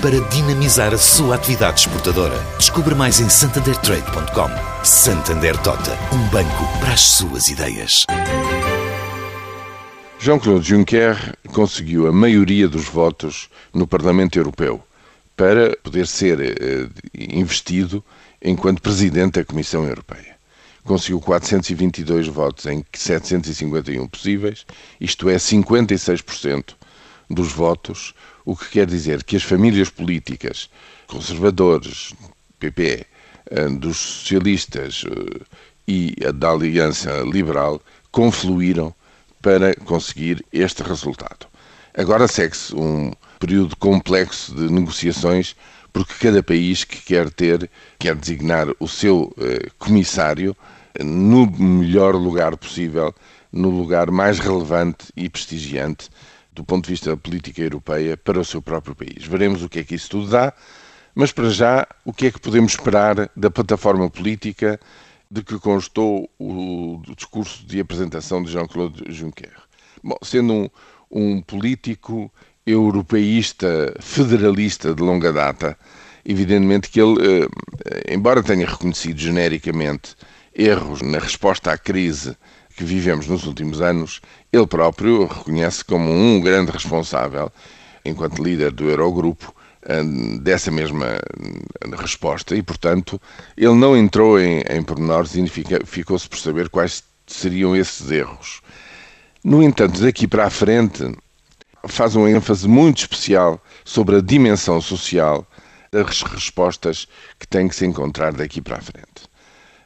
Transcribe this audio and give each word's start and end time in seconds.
para 0.00 0.20
dinamizar 0.30 0.94
a 0.94 0.98
sua 0.98 1.34
atividade 1.34 1.80
exportadora. 1.80 2.36
Descubra 2.58 2.94
mais 2.94 3.20
em 3.20 3.28
santandertrade.com. 3.28 4.84
Santander 4.84 5.56
Tota, 5.58 5.92
um 6.14 6.28
banco 6.28 6.78
para 6.80 6.94
as 6.94 7.00
suas 7.00 7.48
ideias. 7.48 8.04
Jean-Claude 10.18 10.66
Juncker 10.66 11.36
conseguiu 11.52 12.06
a 12.06 12.12
maioria 12.12 12.68
dos 12.68 12.84
votos 12.84 13.48
no 13.72 13.86
Parlamento 13.86 14.38
Europeu 14.38 14.82
para 15.36 15.76
poder 15.82 16.06
ser 16.06 16.40
eh, 16.40 16.88
investido 17.14 18.04
enquanto 18.42 18.82
presidente 18.82 19.34
da 19.34 19.44
Comissão 19.44 19.84
Europeia 19.84 20.40
conseguiu 20.84 21.20
422 21.20 22.26
votos 22.26 22.66
em 22.66 22.84
751 22.92 24.08
possíveis, 24.08 24.66
isto 25.00 25.28
é 25.28 25.36
56% 25.36 26.74
dos 27.30 27.52
votos, 27.52 28.12
o 28.44 28.56
que 28.56 28.68
quer 28.68 28.86
dizer 28.86 29.22
que 29.22 29.36
as 29.36 29.44
famílias 29.44 29.88
políticas, 29.88 30.68
conservadores, 31.06 32.12
PPE, 32.58 33.06
eh, 33.50 33.68
dos 33.68 33.96
socialistas 33.96 35.04
eh, 35.06 35.40
e 35.86 36.14
da 36.34 36.50
Aliança 36.50 37.22
Liberal, 37.22 37.80
confluíram 38.10 38.92
para 39.40 39.74
conseguir 39.76 40.44
este 40.52 40.82
resultado. 40.82 41.46
Agora 41.96 42.26
segue-se 42.28 42.74
um 42.74 43.12
período 43.38 43.76
complexo 43.76 44.54
de 44.54 44.70
negociações, 44.72 45.56
porque 45.92 46.14
cada 46.20 46.42
país 46.42 46.84
que 46.84 47.00
quer 47.00 47.30
ter, 47.30 47.70
quer 47.98 48.14
designar 48.14 48.68
o 48.78 48.88
seu 48.88 49.32
eh, 49.38 49.68
comissário 49.78 50.56
no 51.02 51.46
melhor 51.46 52.14
lugar 52.16 52.56
possível, 52.56 53.14
no 53.52 53.70
lugar 53.70 54.10
mais 54.10 54.38
relevante 54.38 55.06
e 55.16 55.28
prestigiante 55.28 56.08
do 56.52 56.64
ponto 56.64 56.84
de 56.84 56.92
vista 56.92 57.10
da 57.10 57.16
política 57.16 57.62
europeia 57.62 58.16
para 58.16 58.40
o 58.40 58.44
seu 58.44 58.60
próprio 58.60 58.94
país. 58.94 59.24
Veremos 59.24 59.62
o 59.62 59.68
que 59.68 59.80
é 59.80 59.84
que 59.84 59.94
isso 59.94 60.10
tudo 60.10 60.28
dá, 60.28 60.52
mas 61.14 61.32
para 61.32 61.50
já, 61.50 61.86
o 62.04 62.12
que 62.12 62.26
é 62.26 62.30
que 62.30 62.40
podemos 62.40 62.72
esperar 62.72 63.30
da 63.36 63.50
plataforma 63.50 64.08
política 64.10 64.78
de 65.30 65.42
que 65.42 65.58
constou 65.58 66.28
o 66.38 67.02
discurso 67.16 67.64
de 67.66 67.80
apresentação 67.80 68.42
de 68.42 68.52
Jean-Claude 68.52 69.04
Juncker? 69.08 69.52
Bom, 70.02 70.16
sendo 70.22 70.52
um, 70.52 70.70
um 71.10 71.42
político 71.42 72.32
europeísta, 72.66 73.94
federalista 74.00 74.94
de 74.94 75.02
longa 75.02 75.32
data, 75.32 75.76
evidentemente 76.24 76.90
que 76.90 77.00
ele, 77.00 77.16
eh, 77.22 78.14
embora 78.14 78.42
tenha 78.42 78.66
reconhecido 78.66 79.18
genericamente 79.18 80.14
erros 80.54 81.00
na 81.02 81.18
resposta 81.18 81.72
à 81.72 81.78
crise 81.78 82.36
que 82.76 82.84
vivemos 82.84 83.26
nos 83.26 83.46
últimos 83.46 83.80
anos, 83.80 84.20
ele 84.52 84.66
próprio 84.66 85.26
reconhece 85.26 85.84
como 85.84 86.10
um 86.10 86.40
grande 86.40 86.70
responsável, 86.70 87.52
enquanto 88.04 88.42
líder 88.42 88.70
do 88.72 88.88
Eurogrupo, 88.88 89.54
eh, 89.82 90.02
dessa 90.40 90.70
mesma 90.70 91.06
eh, 91.06 91.96
resposta 91.96 92.56
e, 92.56 92.62
portanto, 92.62 93.20
ele 93.56 93.74
não 93.74 93.96
entrou 93.96 94.40
em, 94.40 94.62
em 94.68 94.82
pormenores 94.82 95.34
e 95.34 95.46
ficou-se 95.84 96.28
por 96.28 96.38
saber 96.38 96.68
quais 96.68 97.04
seriam 97.26 97.76
esses 97.76 98.10
erros. 98.10 98.60
No 99.44 99.62
entanto, 99.62 100.00
daqui 100.00 100.26
para 100.26 100.46
a 100.46 100.50
frente, 100.50 101.04
faz 101.86 102.14
uma 102.14 102.30
ênfase 102.30 102.66
muito 102.68 102.98
especial 102.98 103.62
sobre 103.84 104.16
a 104.16 104.20
dimensão 104.20 104.80
social 104.80 105.46
das 105.92 106.22
respostas 106.22 107.06
que 107.38 107.46
têm 107.46 107.68
que 107.68 107.74
se 107.74 107.86
encontrar 107.86 108.32
daqui 108.32 108.60
para 108.60 108.78
a 108.78 108.82
frente 108.82 109.29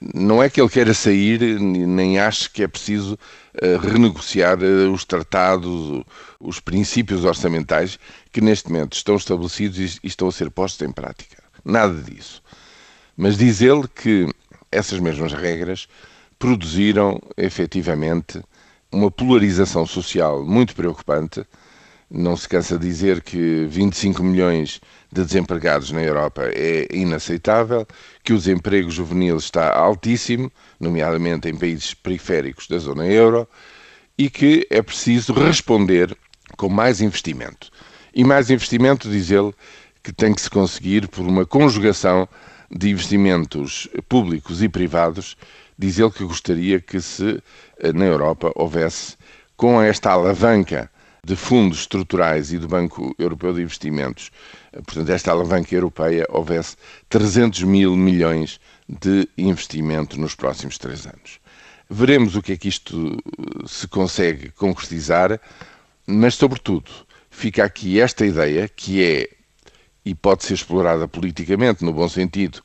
não 0.00 0.42
é 0.42 0.50
que 0.50 0.60
ele 0.60 0.68
queira 0.68 0.92
sair, 0.92 1.40
nem 1.60 2.18
acho 2.18 2.50
que 2.50 2.62
é 2.62 2.68
preciso 2.68 3.14
uh, 3.14 3.78
renegociar 3.78 4.58
uh, 4.58 4.92
os 4.92 5.04
tratados, 5.04 6.04
os 6.40 6.60
princípios 6.60 7.24
orçamentais 7.24 7.98
que 8.32 8.40
neste 8.40 8.70
momento 8.70 8.94
estão 8.94 9.16
estabelecidos 9.16 9.98
e 10.02 10.06
estão 10.06 10.28
a 10.28 10.32
ser 10.32 10.50
postos 10.50 10.86
em 10.86 10.92
prática. 10.92 11.42
Nada 11.64 11.94
disso. 11.94 12.42
Mas 13.16 13.38
diz 13.38 13.60
ele 13.60 13.86
que 13.88 14.28
essas 14.70 14.98
mesmas 14.98 15.32
regras 15.32 15.88
produziram 16.38 17.20
efetivamente 17.36 18.42
uma 18.90 19.10
polarização 19.10 19.86
social 19.86 20.44
muito 20.44 20.74
preocupante. 20.74 21.44
Não 22.16 22.36
se 22.36 22.48
cansa 22.48 22.78
de 22.78 22.86
dizer 22.86 23.20
que 23.22 23.66
25 23.68 24.22
milhões 24.22 24.80
de 25.10 25.24
desempregados 25.24 25.90
na 25.90 26.00
Europa 26.00 26.44
é 26.44 26.86
inaceitável, 26.92 27.84
que 28.22 28.32
o 28.32 28.38
desemprego 28.38 28.88
juvenil 28.88 29.36
está 29.36 29.76
altíssimo, 29.76 30.48
nomeadamente 30.78 31.48
em 31.48 31.56
países 31.56 31.92
periféricos 31.92 32.68
da 32.68 32.78
zona 32.78 33.04
euro, 33.04 33.48
e 34.16 34.30
que 34.30 34.64
é 34.70 34.80
preciso 34.80 35.32
responder 35.32 36.16
com 36.56 36.68
mais 36.68 37.00
investimento. 37.00 37.68
E 38.14 38.22
mais 38.22 38.48
investimento, 38.48 39.10
diz 39.10 39.32
ele, 39.32 39.52
que 40.00 40.12
tem 40.12 40.32
que 40.32 40.40
se 40.40 40.48
conseguir 40.48 41.08
por 41.08 41.26
uma 41.26 41.44
conjugação 41.44 42.28
de 42.70 42.90
investimentos 42.90 43.88
públicos 44.08 44.62
e 44.62 44.68
privados. 44.68 45.36
Diz 45.76 45.98
ele 45.98 46.12
que 46.12 46.22
gostaria 46.22 46.80
que 46.80 47.00
se 47.00 47.42
eh, 47.80 47.92
na 47.92 48.04
Europa 48.04 48.52
houvesse, 48.54 49.16
com 49.56 49.82
esta 49.82 50.12
alavanca 50.12 50.88
de 51.24 51.34
fundos 51.34 51.80
estruturais 51.80 52.52
e 52.52 52.58
do 52.58 52.68
Banco 52.68 53.14
Europeu 53.18 53.54
de 53.54 53.62
Investimentos, 53.62 54.30
portanto, 54.72 55.08
esta 55.08 55.30
alavanca 55.30 55.74
europeia, 55.74 56.26
houvesse 56.28 56.76
300 57.08 57.62
mil 57.62 57.96
milhões 57.96 58.60
de 58.86 59.26
investimento 59.38 60.20
nos 60.20 60.34
próximos 60.34 60.76
três 60.76 61.06
anos. 61.06 61.40
Veremos 61.88 62.36
o 62.36 62.42
que 62.42 62.52
é 62.52 62.56
que 62.56 62.68
isto 62.68 63.16
eh, 63.16 63.64
se 63.66 63.88
consegue 63.88 64.50
concretizar, 64.50 65.40
mas, 66.06 66.34
sobretudo, 66.34 66.90
fica 67.30 67.64
aqui 67.64 68.00
esta 68.00 68.26
ideia 68.26 68.68
que 68.68 69.02
é 69.02 69.28
e 70.04 70.14
pode 70.14 70.44
ser 70.44 70.54
explorada 70.54 71.08
politicamente, 71.08 71.82
no 71.82 71.92
bom 71.92 72.08
sentido, 72.08 72.62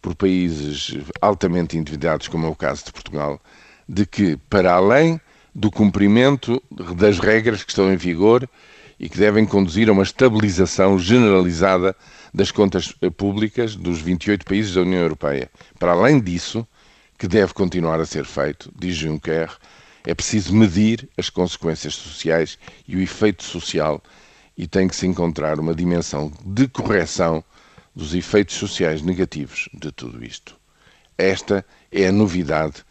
por 0.00 0.14
países 0.14 0.96
altamente 1.20 1.76
endividados, 1.76 2.28
como 2.28 2.46
é 2.46 2.48
o 2.48 2.56
caso 2.56 2.86
de 2.86 2.92
Portugal, 2.92 3.38
de 3.86 4.06
que, 4.06 4.38
para 4.48 4.72
além 4.72 5.20
do 5.58 5.72
cumprimento 5.72 6.62
das 6.94 7.18
regras 7.18 7.64
que 7.64 7.72
estão 7.72 7.92
em 7.92 7.96
vigor 7.96 8.48
e 8.96 9.08
que 9.08 9.18
devem 9.18 9.44
conduzir 9.44 9.88
a 9.88 9.92
uma 9.92 10.04
estabilização 10.04 10.96
generalizada 10.96 11.96
das 12.32 12.52
contas 12.52 12.94
públicas 13.16 13.74
dos 13.74 14.00
28 14.00 14.44
países 14.44 14.74
da 14.74 14.82
União 14.82 15.02
Europeia. 15.02 15.50
Para 15.76 15.92
além 15.92 16.20
disso, 16.20 16.64
que 17.18 17.26
deve 17.26 17.54
continuar 17.54 17.98
a 17.98 18.06
ser 18.06 18.24
feito, 18.24 18.72
diz 18.78 18.94
Juncker, 18.94 19.50
é 20.06 20.14
preciso 20.14 20.54
medir 20.54 21.08
as 21.18 21.28
consequências 21.28 21.96
sociais 21.96 22.56
e 22.86 22.94
o 22.94 23.00
efeito 23.00 23.42
social 23.42 24.00
e 24.56 24.64
tem 24.64 24.86
que 24.86 24.94
se 24.94 25.08
encontrar 25.08 25.58
uma 25.58 25.74
dimensão 25.74 26.32
de 26.46 26.68
correção 26.68 27.42
dos 27.96 28.14
efeitos 28.14 28.54
sociais 28.54 29.02
negativos 29.02 29.68
de 29.74 29.90
tudo 29.90 30.24
isto. 30.24 30.56
Esta 31.16 31.66
é 31.90 32.06
a 32.06 32.12
novidade 32.12 32.84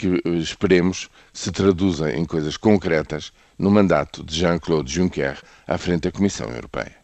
que 0.00 0.22
eh, 0.24 0.38
esperemos 0.38 1.10
se 1.32 1.52
traduza 1.52 2.10
em 2.10 2.24
coisas 2.24 2.56
concretas 2.56 3.32
no 3.58 3.70
mandato 3.70 4.24
de 4.24 4.34
Jean-Claude 4.34 4.90
Juncker 4.90 5.38
à 5.66 5.76
frente 5.76 6.04
da 6.04 6.12
Comissão 6.12 6.48
Europeia. 6.48 6.99